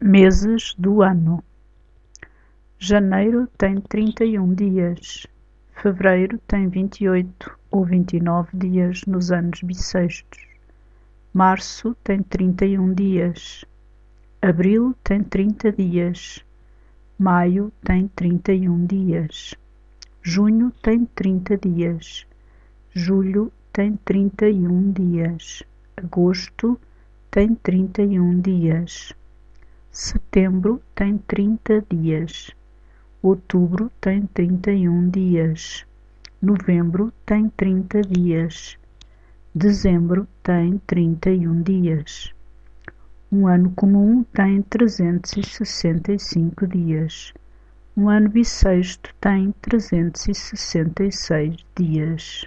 [0.00, 1.42] Meses do ano:
[2.78, 5.26] Janeiro tem trinta e um dias,
[5.72, 10.38] fevereiro tem vinte e oito ou vinte e nove dias nos anos bissextos,
[11.34, 13.64] março tem trinta e um dias,
[14.40, 16.44] abril tem trinta dias,
[17.18, 19.56] maio tem trinta e um dias,
[20.22, 22.24] junho tem trinta dias,
[22.92, 25.64] julho tem trinta e um dias,
[25.96, 26.80] agosto
[27.32, 29.12] tem trinta e um dias.
[30.00, 32.52] Setembro tem trinta dias.
[33.20, 35.84] Outubro tem trinta e um dias.
[36.40, 38.78] Novembro tem trinta dias.
[39.52, 42.32] Dezembro tem trinta e um dias.
[43.32, 47.34] Um ano comum tem trezentos e sessenta e cinco dias.
[47.96, 52.46] Um ano bissexto tem trezentos e sessenta e seis dias.